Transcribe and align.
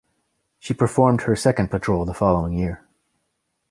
She 0.57 0.73
performed 0.73 1.21
her 1.21 1.35
second 1.35 1.69
patrol 1.69 2.05
the 2.05 2.15
following 2.15 2.53
year. 2.53 2.83